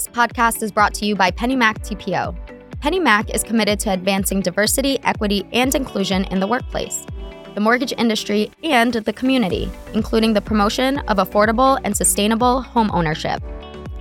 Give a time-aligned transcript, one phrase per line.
[0.00, 2.34] This podcast is brought to you by PennyMac TPO.
[2.78, 7.04] PennyMac is committed to advancing diversity, equity, and inclusion in the workplace,
[7.54, 13.42] the mortgage industry, and the community, including the promotion of affordable and sustainable home ownership.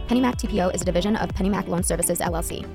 [0.07, 2.65] PennyMac TPO is a division of PennyMac Loan Services LLC,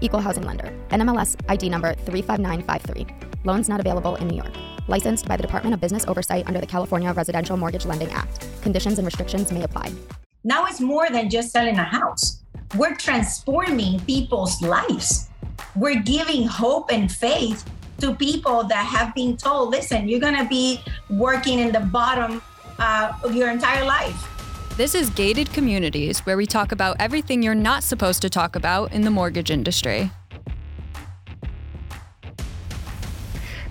[0.00, 3.04] equal housing lender, NMLS ID number 35953.
[3.42, 4.54] Loans not available in New York.
[4.86, 8.46] Licensed by the Department of Business Oversight under the California Residential Mortgage Lending Act.
[8.62, 9.90] Conditions and restrictions may apply.
[10.44, 12.39] Now it's more than just selling a house.
[12.76, 15.28] We're transforming people's lives.
[15.74, 17.68] We're giving hope and faith
[17.98, 20.80] to people that have been told, listen, you're going to be
[21.10, 22.40] working in the bottom
[22.78, 24.28] uh, of your entire life.
[24.76, 28.92] This is Gated Communities, where we talk about everything you're not supposed to talk about
[28.92, 30.12] in the mortgage industry.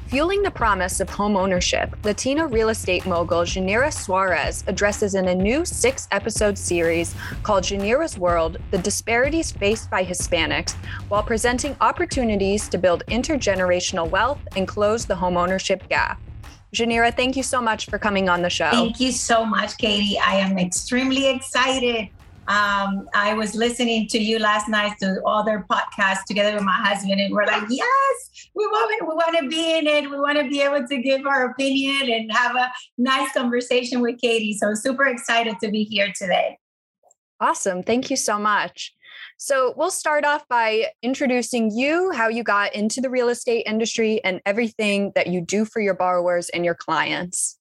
[0.09, 5.35] Fueling the promise of home ownership, Latina real estate mogul Yanira Suarez addresses in a
[5.35, 7.13] new six episode series
[7.43, 10.73] called Yanira's World the disparities faced by Hispanics
[11.09, 16.19] while presenting opportunities to build intergenerational wealth and close the home ownership gap.
[16.73, 18.71] Yanira, thank you so much for coming on the show.
[18.71, 20.17] Thank you so much, Katie.
[20.17, 22.09] I am extremely excited
[22.49, 27.21] um, I was listening to you last night to other podcasts together with my husband,
[27.21, 30.09] and we're like, yes, we want we want to be in it.
[30.09, 34.19] We want to be able to give our opinion and have a nice conversation with
[34.19, 34.57] Katie.
[34.57, 36.57] So super excited to be here today.
[37.39, 37.83] Awesome.
[37.83, 38.95] Thank you so much.
[39.37, 44.23] So, we'll start off by introducing you, how you got into the real estate industry,
[44.23, 47.58] and everything that you do for your borrowers and your clients.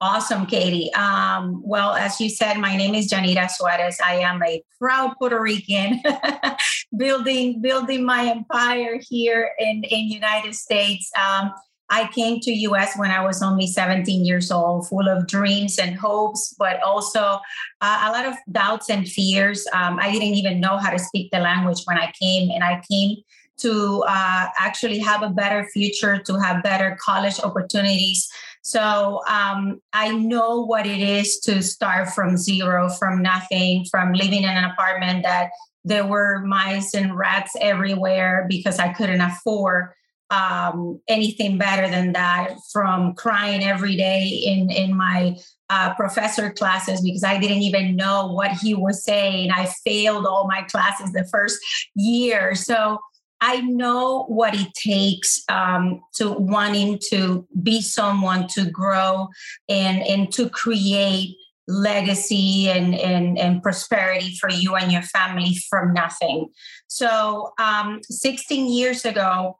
[0.00, 0.92] Awesome, Katie.
[0.94, 3.98] Um, well, as you said, my name is Yanira Suarez.
[4.04, 6.00] I am a proud Puerto Rican,
[6.96, 11.10] building building my empire here in in United States.
[11.16, 11.52] Um,
[11.92, 15.94] I came to US when I was only 17 years old, full of dreams and
[15.94, 17.38] hopes, but also
[17.82, 19.66] uh, a lot of doubts and fears.
[19.74, 22.82] Um, I didn't even know how to speak the language when I came, and I
[22.90, 23.16] came
[23.58, 28.26] to uh, actually have a better future, to have better college opportunities.
[28.62, 34.44] So um, I know what it is to start from zero, from nothing, from living
[34.44, 35.50] in an apartment that
[35.84, 39.90] there were mice and rats everywhere because I couldn't afford
[40.30, 42.54] um, anything better than that.
[42.72, 45.36] From crying every day in in my
[45.68, 49.50] uh, professor classes because I didn't even know what he was saying.
[49.50, 51.58] I failed all my classes the first
[51.94, 52.54] year.
[52.54, 52.98] So
[53.44, 59.28] I know what it takes um, to wanting to be someone to grow
[59.68, 61.36] and and to create
[61.68, 66.48] legacy and, and, and prosperity for you and your family from nothing.
[66.88, 69.58] So, um, 16 years ago,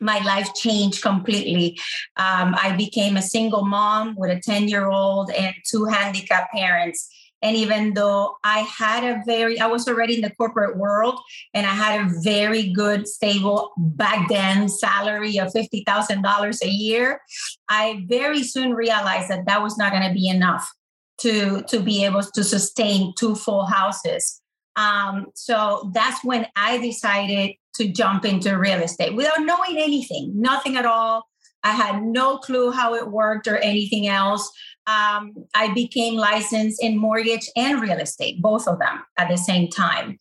[0.00, 1.78] my life changed completely.
[2.16, 7.08] Um, I became a single mom with a 10 year old and two handicapped parents.
[7.42, 11.18] And even though I had a very, I was already in the corporate world
[11.54, 17.20] and I had a very good, stable back then salary of $50,000 a year,
[17.68, 20.70] I very soon realized that that was not going to be enough
[21.18, 24.40] to, to be able to sustain two full houses.
[24.76, 30.76] Um, so that's when I decided to jump into real estate without knowing anything, nothing
[30.76, 31.26] at all.
[31.62, 34.50] I had no clue how it worked or anything else
[34.90, 39.68] um, I became licensed in mortgage and real estate, both of them at the same
[39.68, 40.18] time.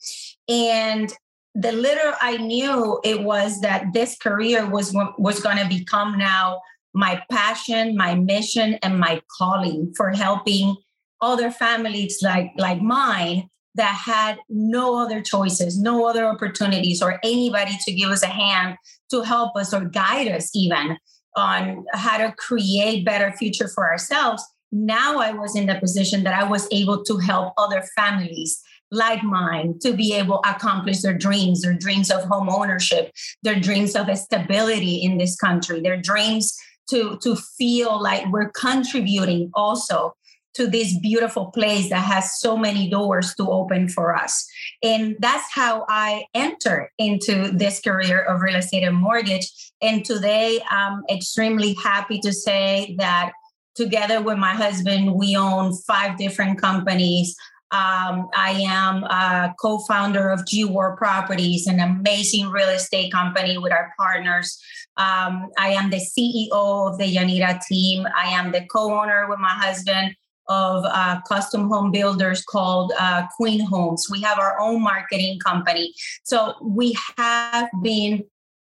[0.47, 1.12] And
[1.56, 6.62] the little I knew it was that this career was was going to become now
[6.94, 10.75] my passion, my mission, and my calling for helping
[11.22, 17.78] other families like like mine that had no other choices, no other opportunities, or anybody
[17.86, 18.75] to give us a hand
[19.09, 20.97] to help us or guide us even
[21.36, 26.34] on how to create better future for ourselves now I was in the position that
[26.34, 31.18] I was able to help other families like mine to be able to accomplish their
[31.18, 33.12] dreams, their dreams of home ownership,
[33.44, 36.57] their dreams of stability in this country, their dreams
[36.90, 40.13] to, to feel like we're contributing also
[40.56, 44.47] to this beautiful place that has so many doors to open for us.
[44.81, 49.50] And that's how I entered into this career of real estate and mortgage.
[49.81, 53.31] And today I'm extremely happy to say that
[53.80, 57.36] together with my husband, we own five different companies.
[57.72, 63.72] Um, I am a co-founder of G War Properties, an amazing real estate company with
[63.72, 64.60] our partners.
[64.98, 68.06] Um, I am the CEO of the Yanira team.
[68.16, 70.16] I am the co-owner with my husband
[70.50, 74.08] of uh, custom home builders called uh, Queen Homes.
[74.12, 75.94] We have our own marketing company.
[76.24, 78.26] So we have been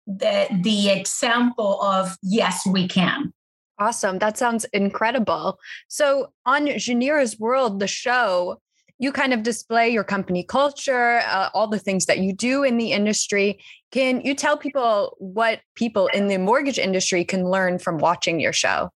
[0.07, 3.31] the the example of yes, we can.
[3.79, 4.19] Awesome.
[4.19, 5.59] That sounds incredible.
[5.87, 8.59] So, on Yanira's World, the show,
[8.99, 12.77] you kind of display your company culture, uh, all the things that you do in
[12.77, 13.59] the industry.
[13.91, 18.53] Can you tell people what people in the mortgage industry can learn from watching your
[18.53, 18.89] show?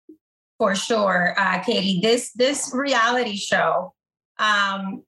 [0.57, 1.99] For sure, uh, Katie.
[2.01, 3.93] This this reality show,
[4.37, 5.03] um,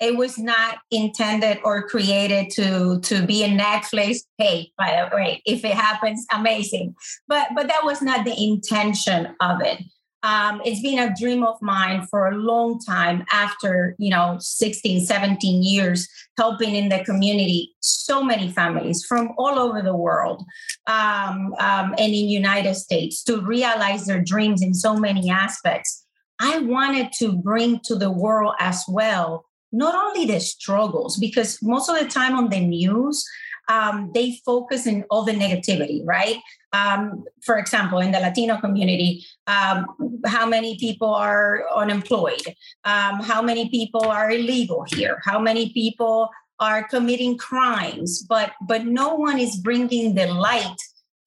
[0.00, 4.18] it was not intended or created to to be a Netflix.
[4.38, 6.94] Hey, by the way, if it happens, amazing.
[7.28, 9.82] But but that was not the intention of it
[10.22, 15.04] um, it's been a dream of mine for a long time after you know 16
[15.04, 20.44] 17 years helping in the community so many families from all over the world
[20.86, 26.04] um, um, and in united states to realize their dreams in so many aspects
[26.40, 31.88] i wanted to bring to the world as well not only the struggles because most
[31.88, 33.24] of the time on the news
[33.70, 36.38] um, they focus in all the negativity, right?
[36.72, 39.86] Um, for example, in the Latino community, um,
[40.26, 42.42] how many people are unemployed?
[42.84, 45.20] Um, how many people are illegal here?
[45.24, 48.22] How many people are committing crimes?
[48.28, 50.76] But but no one is bringing the light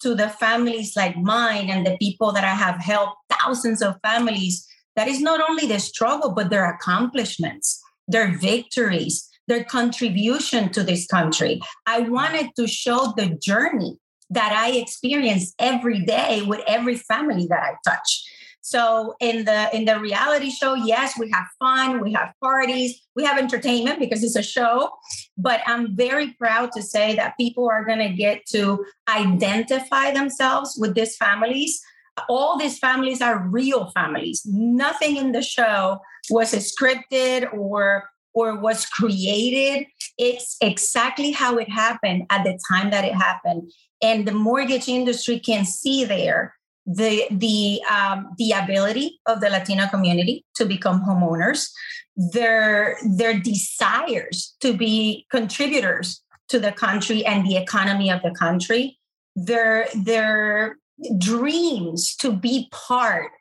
[0.01, 4.67] to the families like mine and the people that I have helped thousands of families.
[4.95, 11.07] That is not only the struggle, but their accomplishments, their victories, their contribution to this
[11.07, 11.61] country.
[11.85, 13.97] I wanted to show the journey
[14.29, 18.23] that I experience every day with every family that I touch.
[18.65, 23.25] So in the in the reality show, yes, we have fun, we have parties, we
[23.25, 24.89] have entertainment because it's a show,
[25.37, 30.77] but I'm very proud to say that people are going to get to identify themselves
[30.79, 31.81] with these families.
[32.29, 34.43] All these families are real families.
[34.45, 35.99] Nothing in the show
[36.29, 39.87] was scripted or or was created.
[40.17, 43.71] It's exactly how it happened at the time that it happened.
[44.01, 46.55] And the mortgage industry can see there
[46.85, 51.69] the the um, the ability of the Latino community to become homeowners,
[52.15, 58.99] their their desires to be contributors to the country and the economy of the country,
[59.35, 60.77] their their
[61.17, 63.31] dreams to be part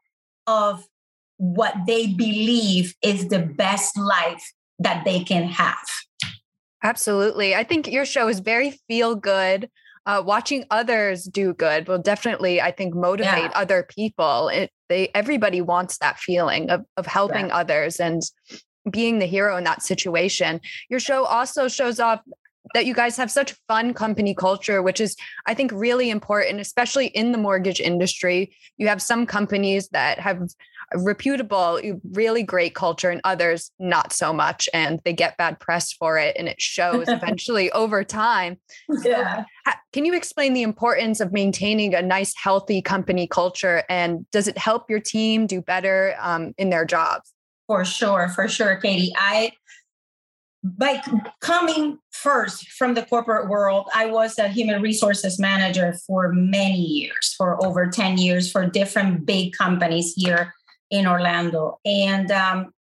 [0.46, 0.86] of
[1.36, 5.86] what they believe is the best life that they can have.
[6.82, 7.54] Absolutely.
[7.54, 9.68] I think your show is very feel good.
[10.04, 13.52] Uh, watching others do good will definitely, I think, motivate yeah.
[13.54, 14.48] other people.
[14.48, 17.56] It, they everybody wants that feeling of of helping yeah.
[17.56, 18.20] others and
[18.90, 20.60] being the hero in that situation.
[20.88, 22.20] Your show also shows off
[22.74, 25.16] that you guys have such fun company culture, which is,
[25.46, 28.54] I think, really important, especially in the mortgage industry.
[28.76, 30.48] You have some companies that have
[30.94, 31.80] reputable,
[32.12, 34.68] really great culture, and others not so much.
[34.72, 38.58] And they get bad press for it, and it shows eventually over time.
[39.04, 39.44] Yeah.
[39.66, 43.84] So, can you explain the importance of maintaining a nice, healthy company culture?
[43.88, 47.32] And does it help your team do better um, in their jobs?
[47.66, 49.12] For sure, for sure, Katie.
[49.16, 49.52] I
[50.64, 51.02] by
[51.40, 57.34] coming first from the corporate world, I was a human resources manager for many years,
[57.36, 60.54] for over 10 years, for different big companies here
[60.90, 61.80] in Orlando.
[61.84, 62.72] And um,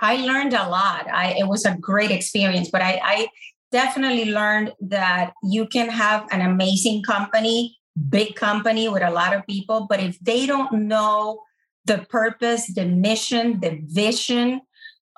[0.00, 1.08] I learned a lot.
[1.10, 3.28] I, it was a great experience, but I, I
[3.72, 7.76] definitely learned that you can have an amazing company,
[8.08, 11.40] big company with a lot of people, but if they don't know
[11.84, 14.60] the purpose, the mission, the vision,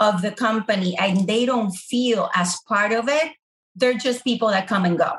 [0.00, 3.32] of the company and they don't feel as part of it,
[3.76, 5.12] they're just people that come and go.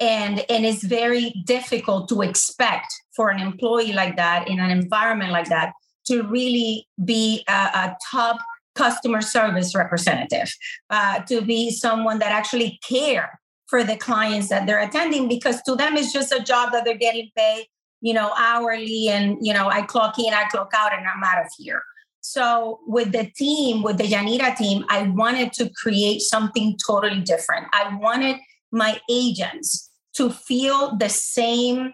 [0.00, 5.32] And, and it's very difficult to expect for an employee like that in an environment
[5.32, 5.72] like that
[6.06, 8.38] to really be a, a top
[8.74, 10.54] customer service representative,
[10.90, 15.74] uh, to be someone that actually care for the clients that they're attending because to
[15.74, 17.66] them it's just a job that they're getting paid
[18.00, 21.44] you know hourly and you know i clock in i clock out and i'm out
[21.44, 21.82] of here
[22.26, 27.66] so with the team, with the Yanira team, I wanted to create something totally different.
[27.72, 28.36] I wanted
[28.72, 31.92] my agents to feel the same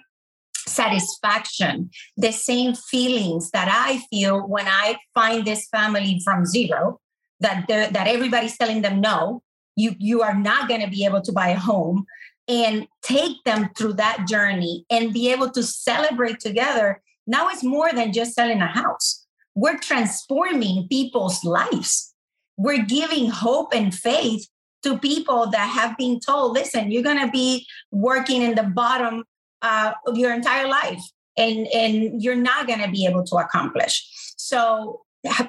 [0.66, 7.00] satisfaction, the same feelings that I feel when I find this family from zero,
[7.40, 9.42] that that everybody's telling them no,
[9.76, 12.06] you you are not going to be able to buy a home,
[12.48, 17.02] and take them through that journey and be able to celebrate together.
[17.26, 19.21] Now it's more than just selling a house
[19.54, 22.14] we're transforming people's lives.
[22.56, 24.46] We're giving hope and faith
[24.82, 29.24] to people that have been told, listen, you're going to be working in the bottom
[29.62, 31.02] uh, of your entire life
[31.36, 34.06] and, and you're not going to be able to accomplish.
[34.36, 35.02] So,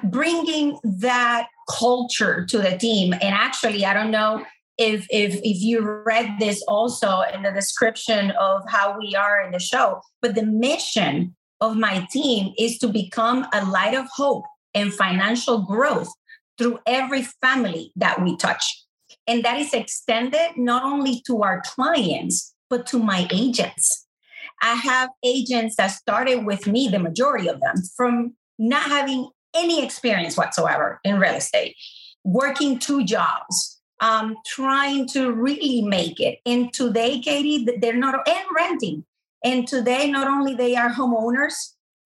[0.04, 4.44] bringing that culture to the team, and actually, I don't know
[4.78, 9.52] if if if you read this also in the description of how we are in
[9.52, 14.44] the show but the mission of my team is to become a light of hope
[14.74, 16.12] and financial growth
[16.58, 18.84] through every family that we touch.
[19.26, 24.06] And that is extended not only to our clients, but to my agents.
[24.62, 29.84] I have agents that started with me, the majority of them, from not having any
[29.84, 31.76] experience whatsoever in real estate,
[32.24, 36.38] working two jobs, um, trying to really make it.
[36.44, 39.04] And today, Katie, they're not, and renting.
[39.44, 41.54] And today, not only they are homeowners,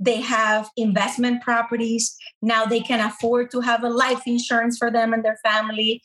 [0.01, 2.17] they have investment properties.
[2.43, 6.03] Now they can afford to have a life insurance for them and their family.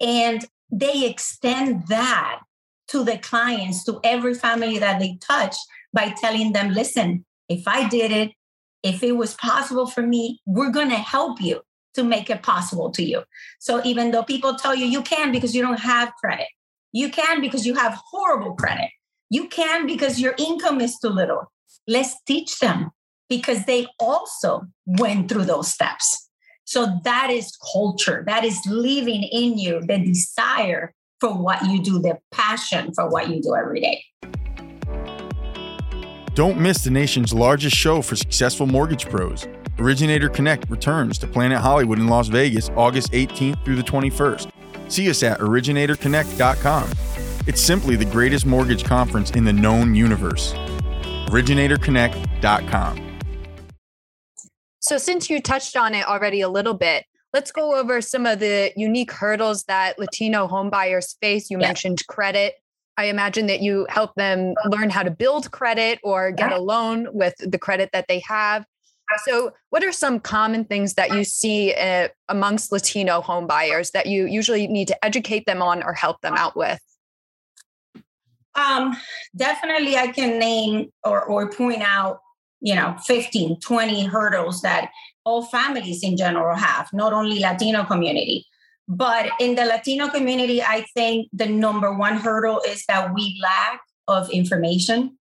[0.00, 2.40] And they extend that
[2.88, 5.56] to the clients, to every family that they touch
[5.92, 8.32] by telling them, listen, if I did it,
[8.82, 11.62] if it was possible for me, we're going to help you
[11.94, 13.22] to make it possible to you.
[13.58, 16.48] So even though people tell you you can because you don't have credit,
[16.92, 18.90] you can because you have horrible credit,
[19.30, 21.50] you can because your income is too little.
[21.86, 22.90] Let's teach them
[23.28, 26.28] because they also went through those steps.
[26.64, 28.24] So that is culture.
[28.26, 33.30] That is living in you the desire for what you do, the passion for what
[33.30, 34.04] you do every day.
[36.34, 39.46] Don't miss the nation's largest show for successful mortgage pros.
[39.78, 44.50] Originator Connect returns to Planet Hollywood in Las Vegas August 18th through the 21st.
[44.88, 47.25] See us at originatorconnect.com.
[47.46, 50.52] It's simply the greatest mortgage conference in the known universe.
[51.28, 53.18] originatorconnect.com.
[54.80, 58.40] So, since you touched on it already a little bit, let's go over some of
[58.40, 61.48] the unique hurdles that Latino homebuyers face.
[61.48, 61.68] You yeah.
[61.68, 62.54] mentioned credit.
[62.96, 67.06] I imagine that you help them learn how to build credit or get a loan
[67.12, 68.64] with the credit that they have.
[69.24, 74.26] So, what are some common things that you see uh, amongst Latino homebuyers that you
[74.26, 76.80] usually need to educate them on or help them out with?
[78.56, 78.96] Um,
[79.36, 82.20] definitely, I can name or, or point out,
[82.60, 84.90] you know, 15, 20 hurdles that
[85.24, 88.46] all families in general have, not only Latino community.
[88.88, 93.80] But in the Latino community, I think the number one hurdle is that we lack
[94.08, 95.18] of information,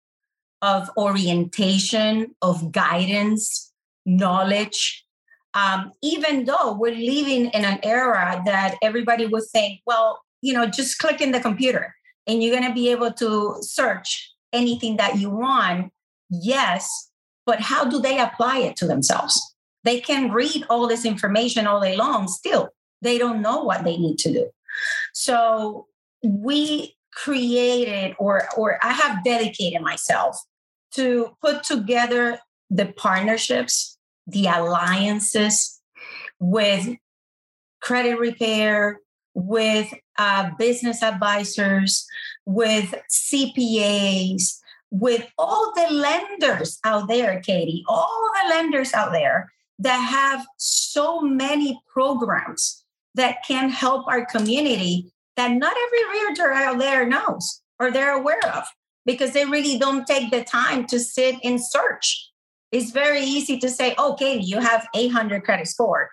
[0.62, 3.72] of orientation, of guidance,
[4.06, 5.06] knowledge.
[5.54, 10.66] Um, even though we're living in an era that everybody would think, well, you know,
[10.66, 11.94] just click in the computer
[12.30, 15.92] and you're going to be able to search anything that you want.
[16.30, 17.10] Yes,
[17.46, 19.42] but how do they apply it to themselves?
[19.84, 22.70] They can read all this information all day long still
[23.02, 24.50] they don't know what they need to do.
[25.14, 25.88] So
[26.24, 30.38] we created or or I have dedicated myself
[30.94, 35.80] to put together the partnerships, the alliances
[36.40, 36.96] with
[37.82, 39.00] credit repair,
[39.40, 42.06] with uh, business advisors,
[42.46, 44.60] with CPAs,
[44.92, 51.22] with all the lenders out there, Katie, all the lenders out there that have so
[51.22, 52.84] many programs
[53.16, 58.46] that can help our community that not every realtor out there knows or they're aware
[58.54, 58.66] of
[59.06, 62.30] because they really don't take the time to sit and search.
[62.72, 66.10] It's very easy to say, okay, you have 800 credit score.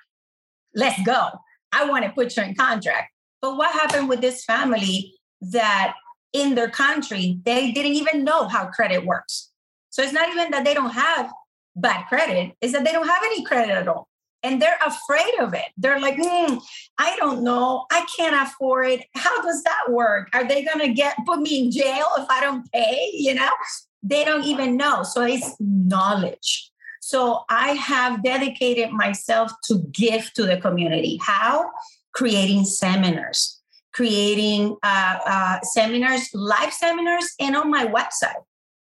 [0.74, 1.28] Let's go.
[1.72, 3.10] I want to put you in contract.
[3.40, 5.94] But what happened with this family that
[6.32, 9.50] in their country, they didn't even know how credit works?
[9.90, 11.30] So it's not even that they don't have
[11.74, 14.08] bad credit, it's that they don't have any credit at all
[14.46, 15.66] and they're afraid of it.
[15.76, 16.62] They're like, mm,
[16.98, 17.86] I don't know.
[17.90, 19.04] I can't afford it.
[19.14, 20.28] How does that work?
[20.34, 23.10] Are they going to get put me in jail if I don't pay?
[23.12, 23.50] You know,
[24.04, 25.02] they don't even know.
[25.02, 26.70] So it's knowledge.
[27.00, 31.18] So I have dedicated myself to give to the community.
[31.20, 31.70] How?
[32.16, 33.60] Creating seminars,
[33.92, 38.42] creating uh, uh, seminars, live seminars, and on my website.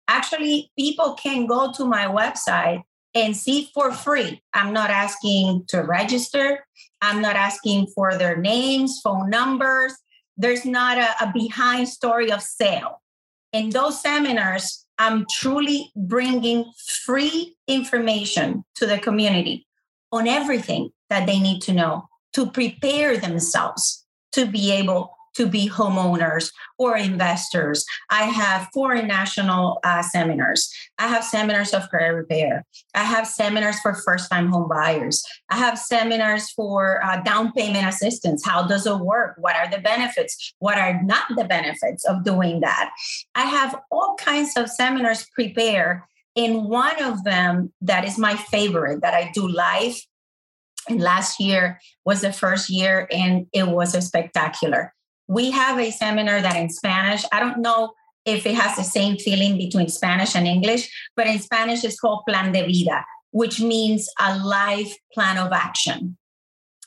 [0.10, 2.84] Actually, people can go to my website
[3.16, 4.42] and see for free.
[4.54, 6.66] I'm not asking to register.
[7.02, 9.94] I'm not asking for their names, phone numbers.
[10.36, 13.02] There's not a, a behind story of sale.
[13.54, 16.72] In those seminars, I'm truly bringing
[17.06, 19.66] free information to the community
[20.12, 25.70] on everything that they need to know to prepare themselves to be able to be
[25.70, 27.86] homeowners or investors.
[28.10, 30.70] I have foreign national uh, seminars.
[30.98, 32.66] I have seminars of credit repair.
[32.94, 35.24] I have seminars for first time home buyers.
[35.50, 38.46] I have seminars for uh, down payment assistance.
[38.46, 39.36] How does it work?
[39.38, 40.54] What are the benefits?
[40.60, 42.92] What are not the benefits of doing that?
[43.36, 46.02] I have all kinds of seminars prepared.
[46.34, 49.96] In one of them, that is my favorite that I do live.
[50.90, 54.94] And last year was the first year, and it was a spectacular
[55.32, 57.94] we have a seminar that in Spanish, I don't know
[58.26, 62.24] if it has the same feeling between Spanish and English, but in Spanish it's called
[62.28, 66.18] Plan de Vida, which means a life plan of action.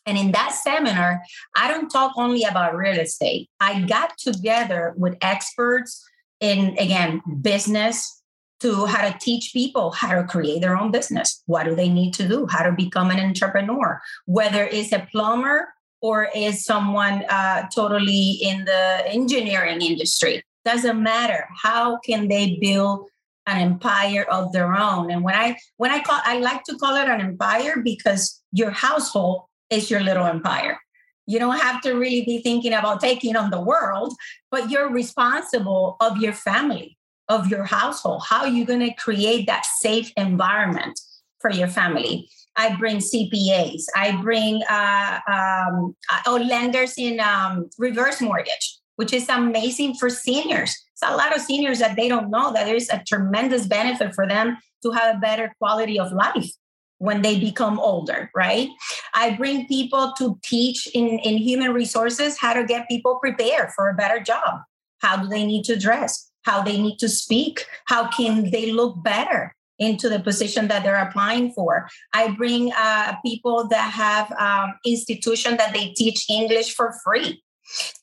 [0.04, 1.22] And in that seminar,
[1.56, 3.48] I don't talk only about real estate.
[3.60, 6.06] I got together with experts
[6.40, 8.22] in, again, business
[8.64, 11.42] to how to teach people how to create their own business.
[11.44, 12.46] What do they need to do?
[12.50, 15.68] How to become an entrepreneur, whether it's a plumber
[16.00, 20.42] or is someone uh, totally in the engineering industry.
[20.64, 21.46] Doesn't matter.
[21.62, 23.06] How can they build
[23.46, 25.10] an empire of their own?
[25.10, 28.70] And when I when I call I like to call it an empire because your
[28.70, 30.78] household is your little empire.
[31.26, 34.14] You don't have to really be thinking about taking on the world,
[34.50, 38.22] but you're responsible of your family, of your household.
[38.28, 40.98] How are you going to create that safe environment
[41.40, 42.28] for your family?
[42.56, 43.84] I bring CPAs.
[43.96, 50.70] I bring uh, um, oh, lenders in um, reverse mortgage, which is amazing for seniors.
[50.92, 54.26] It's a lot of seniors that they don't know that there's a tremendous benefit for
[54.28, 56.50] them to have a better quality of life
[56.98, 58.68] when they become older, right?
[59.14, 63.88] I bring people to teach in, in human resources how to get people prepared for
[63.88, 64.60] a better job.
[65.00, 66.30] How do they need to dress?
[66.44, 67.66] How they need to speak?
[67.86, 71.88] How can they look better into the position that they're applying for?
[72.12, 77.42] I bring uh, people that have um, institution that they teach English for free.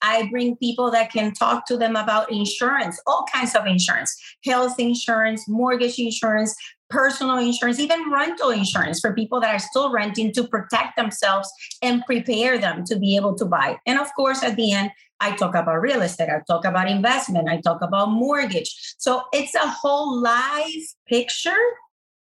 [0.01, 4.79] I bring people that can talk to them about insurance, all kinds of insurance, health
[4.79, 6.55] insurance, mortgage insurance,
[6.91, 11.49] personal insurance, even rental insurance for people that are still renting to protect themselves
[11.81, 13.77] and prepare them to be able to buy.
[13.87, 17.47] And of course, at the end, I talk about real estate, I talk about investment,
[17.47, 18.95] I talk about mortgage.
[18.97, 21.63] So it's a whole live picture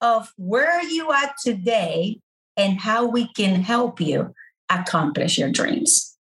[0.00, 2.20] of where you are today
[2.56, 4.34] and how we can help you
[4.68, 6.16] accomplish your dreams.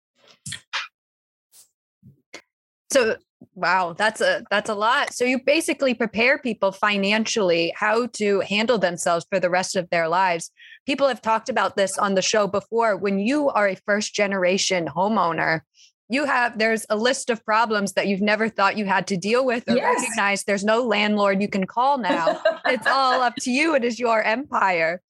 [2.91, 3.17] So
[3.55, 5.13] Wow, that's a that's a lot.
[5.13, 10.07] So you basically prepare people financially how to handle themselves for the rest of their
[10.07, 10.51] lives.
[10.85, 12.97] People have talked about this on the show before.
[12.97, 15.61] When you are a first generation homeowner,
[16.09, 19.45] you have there's a list of problems that you've never thought you had to deal
[19.45, 20.01] with or yes.
[20.01, 20.43] recognize.
[20.43, 22.41] There's no landlord you can call now.
[22.65, 23.75] it's all up to you.
[23.75, 25.01] It is your empire.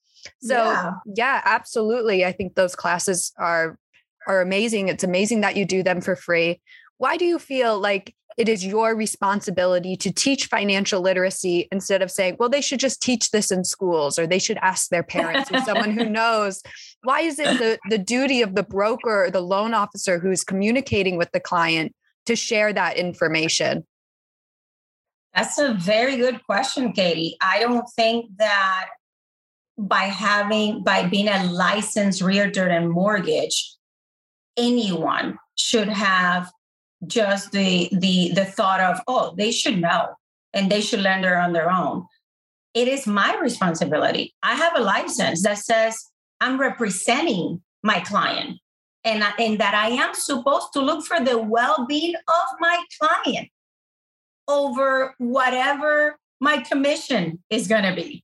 [0.41, 0.91] So yeah.
[1.15, 2.23] yeah, absolutely.
[2.23, 3.77] I think those classes are
[4.27, 4.87] are amazing.
[4.87, 6.61] It's amazing that you do them for free.
[7.01, 12.11] Why do you feel like it is your responsibility to teach financial literacy instead of
[12.11, 15.51] saying, well, they should just teach this in schools or they should ask their parents
[15.51, 16.61] or someone who knows.
[17.01, 21.17] Why is it the, the duty of the broker or the loan officer who's communicating
[21.17, 21.95] with the client
[22.27, 23.83] to share that information?
[25.33, 27.35] That's a very good question, Katie.
[27.41, 28.89] I don't think that
[29.75, 33.75] by having, by being a licensed realtor and mortgage,
[34.55, 36.51] anyone should have
[37.07, 40.09] just the the the thought of oh they should know
[40.53, 42.05] and they should learn there on their own.
[42.73, 44.33] It is my responsibility.
[44.43, 46.11] I have a license that says
[46.41, 48.59] i'm representing my client
[49.05, 53.47] and, and that i am supposed to look for the well-being of my client
[54.47, 58.23] over whatever my commission is going to be.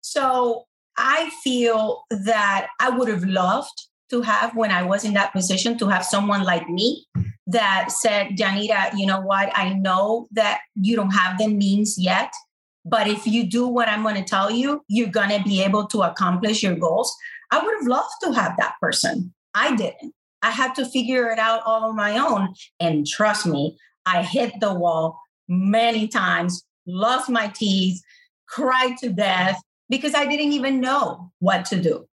[0.00, 0.64] So
[0.96, 5.76] i feel that i would have loved to have when i was in that position
[5.78, 7.06] to have someone like me
[7.52, 9.50] that said, Yanira, you know what?
[9.56, 12.32] I know that you don't have the means yet,
[12.84, 15.86] but if you do what I'm going to tell you, you're going to be able
[15.88, 17.14] to accomplish your goals.
[17.50, 19.34] I would have loved to have that person.
[19.54, 20.14] I didn't.
[20.42, 22.54] I had to figure it out all on my own.
[22.78, 28.00] And trust me, I hit the wall many times, lost my teeth,
[28.48, 32.06] cried to death because I didn't even know what to do.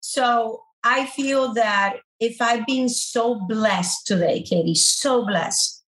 [0.00, 5.84] So I feel that if I've been so blessed today, Katie, so blessed,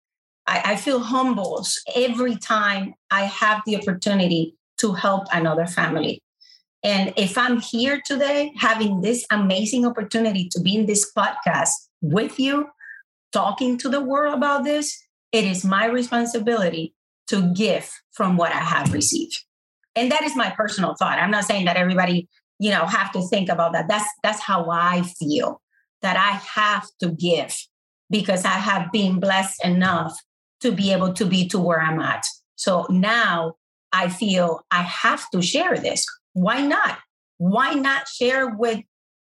[0.45, 6.21] I, I feel humbled every time I have the opportunity to help another family.
[6.83, 12.39] And if I'm here today having this amazing opportunity to be in this podcast with
[12.39, 12.69] you,
[13.31, 14.97] talking to the world about this,
[15.31, 16.93] it is my responsibility
[17.27, 19.43] to give from what I have received.
[19.95, 21.19] And that is my personal thought.
[21.19, 23.87] I'm not saying that everybody, you know, have to think about that.
[23.87, 25.61] That's that's how I feel
[26.01, 27.55] that I have to give
[28.09, 30.17] because I have been blessed enough
[30.61, 32.23] to be able to be to where I'm at.
[32.55, 33.55] So now
[33.91, 36.05] I feel I have to share this.
[36.33, 36.99] Why not?
[37.37, 38.79] Why not share with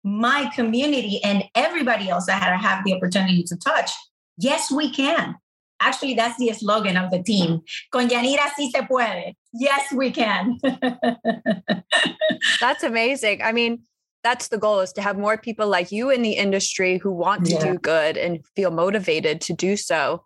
[0.03, 3.91] my community and everybody else that I have the opportunity to touch?
[4.37, 5.35] Yes, we can.
[5.81, 7.61] Actually, that's the slogan of the team.
[7.91, 9.35] Con Yanira sí se puede.
[9.53, 10.57] Yes, we can.
[12.59, 13.41] that's amazing.
[13.41, 13.83] I mean,
[14.23, 17.45] that's the goal is to have more people like you in the industry who want
[17.45, 17.63] to yeah.
[17.63, 20.23] do good and feel motivated to do so.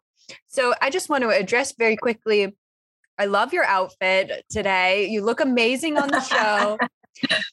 [0.48, 2.56] So I just want to address very quickly.
[3.20, 5.08] I love your outfit today.
[5.08, 6.78] You look amazing on the show.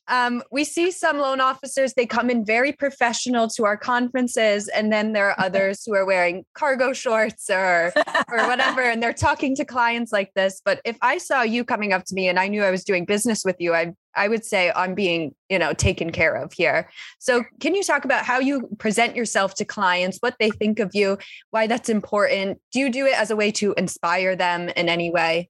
[0.08, 4.92] Um, we see some loan officers, they come in very professional to our conferences, and
[4.92, 7.92] then there are others who are wearing cargo shorts or
[8.28, 10.60] or whatever, and they're talking to clients like this.
[10.64, 13.04] But if I saw you coming up to me and I knew I was doing
[13.04, 16.90] business with you, I I would say I'm being, you know, taken care of here.
[17.18, 20.90] So can you talk about how you present yourself to clients, what they think of
[20.94, 21.18] you,
[21.50, 22.60] why that's important?
[22.72, 25.48] Do you do it as a way to inspire them in any way?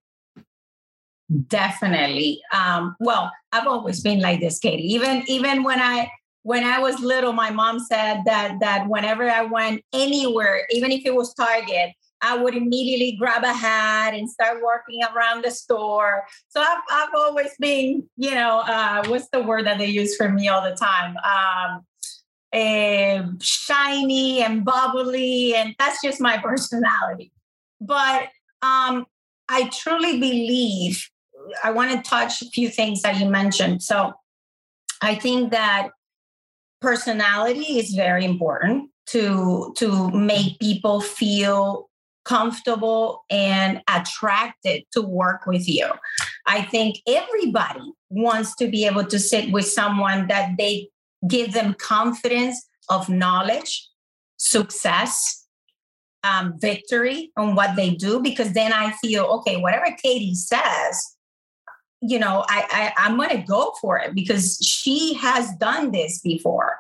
[1.47, 2.43] Definitely.
[2.53, 4.93] Um, well, I've always been like this, Katie.
[4.93, 6.11] Even even when I
[6.43, 11.07] when I was little, my mom said that that whenever I went anywhere, even if
[11.07, 16.25] it was Target, I would immediately grab a hat and start walking around the store.
[16.49, 20.29] So I've, I've always been, you know, uh, what's the word that they use for
[20.29, 21.17] me all the time?
[21.19, 21.87] Um,
[22.53, 27.33] uh, shiny and bubbly, and that's just my personality.
[27.81, 28.25] But
[28.63, 29.07] um,
[29.49, 31.09] I truly believe
[31.63, 33.83] I want to touch a few things that you mentioned.
[33.83, 34.13] So
[35.03, 35.91] I think that
[36.81, 41.89] personality is very important to to make people feel
[42.25, 45.87] comfortable and attracted to work with you.
[46.47, 50.91] I think everybody wants to be able to sit with someone that they
[51.27, 53.89] give them confidence of knowledge,
[54.37, 55.47] success,
[56.23, 61.17] um, victory on what they do, because then I feel, okay, whatever Katie says,
[62.03, 66.21] you know, I, I I'm going to go for it because she has done this
[66.21, 66.77] before.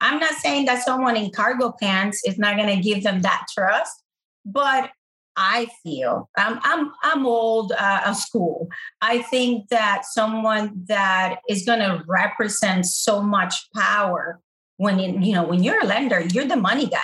[0.00, 3.46] I'm not saying that someone in cargo pants is not going to give them that
[3.54, 4.02] trust,
[4.44, 4.90] but
[5.36, 8.68] I feel I'm I'm I'm old uh, school.
[9.00, 14.40] I think that someone that is going to represent so much power
[14.76, 16.98] when in, you know when you're a lender, you're the money guy.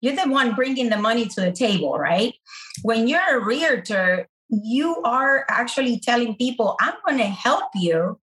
[0.00, 2.34] You're the one bringing the money to the table, right?
[2.82, 8.20] When you're a realtor, you are actually telling people, "I'm going to help you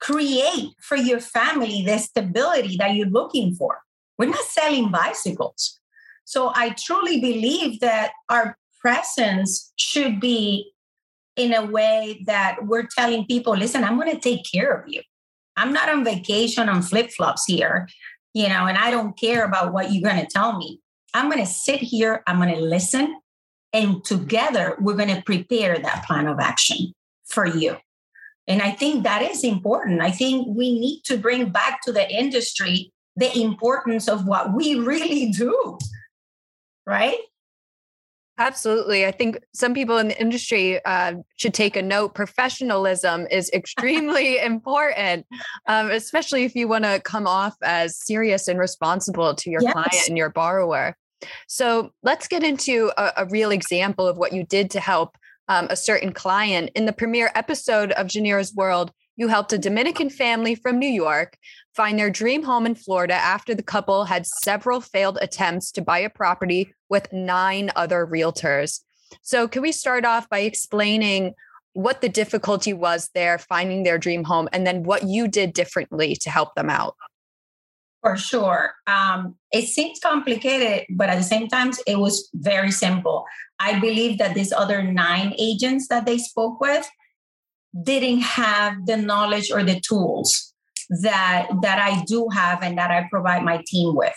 [0.00, 3.80] create for your family the stability that you're looking for."
[4.18, 5.80] We're not selling bicycles
[6.24, 10.72] so I truly believe that our presence should be
[11.36, 15.02] in a way that we're telling people, listen, I'm going to take care of you.
[15.56, 17.88] I'm not on vacation on flip flops here,
[18.32, 20.80] you know, and I don't care about what you're going to tell me.
[21.12, 23.16] I'm going to sit here, I'm going to listen,
[23.74, 26.94] and together we're going to prepare that plan of action
[27.26, 27.76] for you.
[28.46, 30.00] And I think that is important.
[30.00, 34.74] I think we need to bring back to the industry the importance of what we
[34.76, 35.78] really do
[36.86, 37.18] right?
[38.36, 39.06] Absolutely.
[39.06, 42.14] I think some people in the industry uh, should take a note.
[42.14, 45.24] Professionalism is extremely important,
[45.68, 49.72] um, especially if you want to come off as serious and responsible to your yes.
[49.72, 50.96] client and your borrower.
[51.48, 55.16] So let's get into a, a, real example of what you did to help
[55.48, 56.70] um, a certain client.
[56.74, 61.36] In the premiere episode of Yanira's World, you helped a Dominican family from New York
[61.74, 65.98] find their dream home in Florida after the couple had several failed attempts to buy
[65.98, 68.80] a property with nine other realtors.
[69.22, 71.34] So, can we start off by explaining
[71.74, 76.16] what the difficulty was there finding their dream home and then what you did differently
[76.16, 76.96] to help them out?
[78.04, 78.74] For sure.
[78.86, 83.24] Um, it seems complicated, but at the same time, it was very simple.
[83.58, 86.86] I believe that these other nine agents that they spoke with
[87.82, 90.52] didn't have the knowledge or the tools
[91.00, 94.12] that that I do have and that I provide my team with.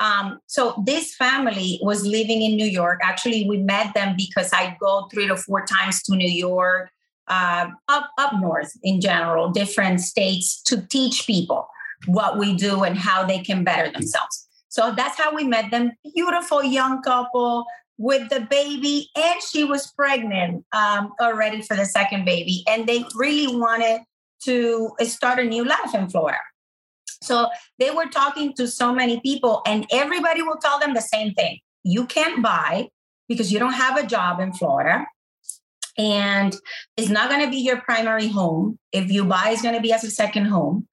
[0.00, 2.98] Um, so this family was living in New York.
[3.04, 6.90] Actually, we met them because I go three to four times to New York,
[7.28, 11.68] uh, up up north in general, different states to teach people
[12.06, 14.48] what we do and how they can better themselves.
[14.68, 15.92] So that's how we met them.
[16.14, 17.64] Beautiful young couple
[17.98, 23.04] with the baby, and she was pregnant um, already for the second baby, and they
[23.14, 24.00] really wanted
[24.44, 26.38] to start a new life in Florida.
[27.22, 31.34] So they were talking to so many people, and everybody will tell them the same
[31.34, 31.58] thing.
[31.84, 32.88] You can't buy
[33.28, 35.06] because you don't have a job in Florida.
[35.98, 36.56] And
[36.96, 38.78] it's not going to be your primary home.
[38.92, 40.88] If you buy, it's going to be as a second home.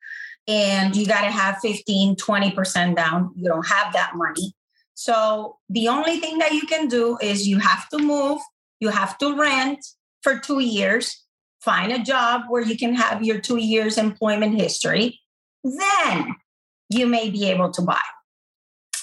[0.49, 3.31] And you got to have 15, 20% down.
[3.35, 4.55] You don't have that money.
[4.95, 8.39] So the only thing that you can do is you have to move,
[8.79, 9.85] you have to rent
[10.23, 11.23] for two years,
[11.62, 15.19] find a job where you can have your two years employment history,
[15.63, 16.35] then
[16.89, 18.01] you may be able to buy.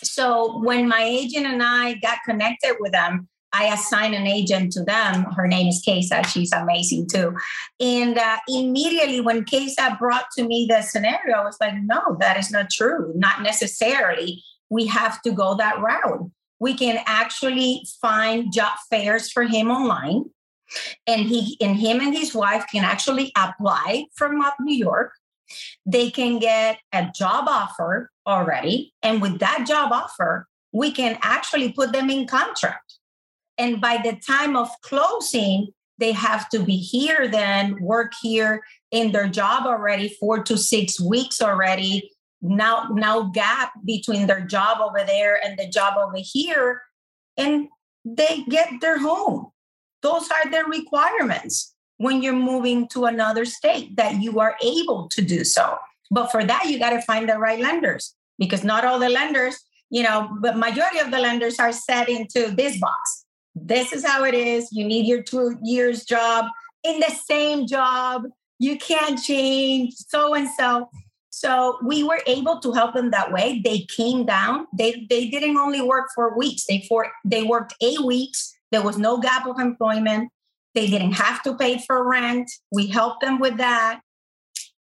[0.02, 4.82] So when my agent and I got connected with them, I assigned an agent to
[4.82, 5.24] them.
[5.36, 6.26] Her name is Kesa.
[6.26, 7.34] She's amazing too.
[7.80, 12.36] And uh, immediately when Kesa brought to me the scenario, I was like, no, that
[12.38, 13.12] is not true.
[13.16, 14.42] Not necessarily.
[14.68, 16.30] We have to go that route.
[16.58, 20.24] We can actually find job fairs for him online
[21.06, 25.12] and he and him and his wife can actually apply from up New York.
[25.84, 31.72] They can get a job offer already, and with that job offer, we can actually
[31.72, 32.95] put them in contract.
[33.58, 39.12] And by the time of closing, they have to be here, then work here in
[39.12, 42.10] their job already, four to six weeks already.
[42.42, 46.82] Now, now gap between their job over there and the job over here,
[47.36, 47.68] and
[48.04, 49.50] they get their home.
[50.02, 55.22] Those are the requirements when you're moving to another state that you are able to
[55.22, 55.78] do so.
[56.10, 59.58] But for that, you got to find the right lenders because not all the lenders,
[59.88, 63.25] you know, but majority of the lenders are set into this box
[63.56, 64.68] this is how it is.
[64.70, 66.44] You need your two years job
[66.84, 68.24] in the same job.
[68.58, 70.88] You can't change so and so.
[71.30, 73.60] So we were able to help them that way.
[73.64, 74.66] They came down.
[74.76, 76.64] They they didn't only work for weeks.
[76.66, 78.54] They for they worked eight weeks.
[78.72, 80.30] There was no gap of employment.
[80.74, 82.50] They didn't have to pay for rent.
[82.72, 84.00] We helped them with that.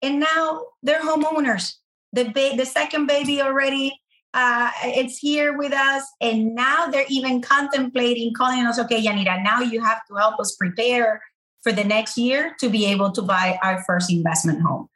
[0.00, 1.74] And now they're homeowners.
[2.12, 4.01] The ba- the second baby already
[4.34, 6.04] uh, it's here with us.
[6.20, 10.56] And now they're even contemplating calling us, okay, Yanira, now you have to help us
[10.56, 11.22] prepare
[11.62, 14.88] for the next year to be able to buy our first investment home.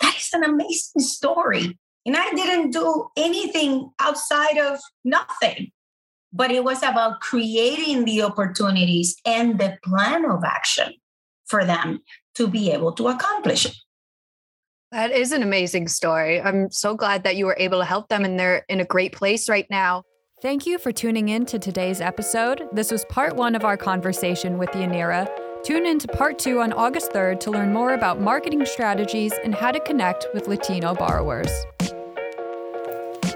[0.00, 1.78] That is an amazing story.
[2.06, 5.72] And I didn't do anything outside of nothing,
[6.32, 10.94] but it was about creating the opportunities and the plan of action
[11.46, 12.00] for them
[12.36, 13.76] to be able to accomplish it.
[14.92, 16.40] That is an amazing story.
[16.40, 19.12] I'm so glad that you were able to help them and they're in a great
[19.12, 20.02] place right now.
[20.42, 22.66] Thank you for tuning in to today's episode.
[22.72, 25.28] This was part one of our conversation with Yanira.
[25.62, 29.54] Tune in to part two on August 3rd to learn more about marketing strategies and
[29.54, 31.52] how to connect with Latino borrowers.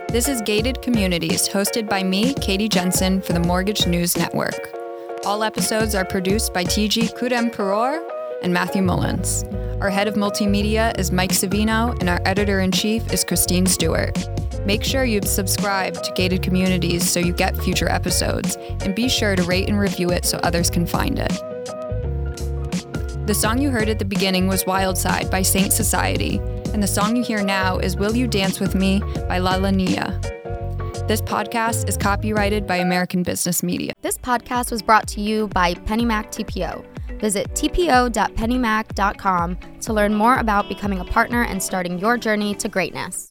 [0.08, 4.76] This is Gated Communities, hosted by me, Katie Jensen, for the Mortgage News Network.
[5.24, 7.52] All episodes are produced by TG Kurem
[8.44, 9.42] and Matthew Mullins.
[9.80, 14.16] Our head of multimedia is Mike Savino, and our editor in chief is Christine Stewart.
[14.66, 19.34] Make sure you subscribe to Gated Communities so you get future episodes, and be sure
[19.34, 21.32] to rate and review it so others can find it.
[23.26, 26.38] The song you heard at the beginning was Wild Side by Saint Society,
[26.74, 29.70] and the song you hear now is Will You Dance With Me by La La
[29.70, 30.20] Nia.
[31.08, 33.92] This podcast is copyrighted by American Business Media.
[34.02, 36.84] This podcast was brought to you by PennyMac TPO.
[37.18, 43.22] Visit tpo.pennymac.com to learn more about becoming a partner and starting your journey to greatness.